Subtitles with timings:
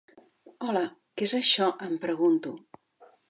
[0.67, 0.81] Hola,
[1.21, 2.55] què és això, em pregunto.